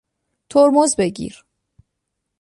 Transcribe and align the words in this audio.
ترمز 0.49 0.95
بگیر! 0.95 1.45